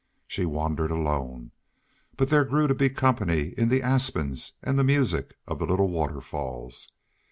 [0.27, 1.51] She wandered alone.
[2.17, 5.89] But there grew to be company in the aspens and the music of the little
[5.89, 6.87] waterfalls.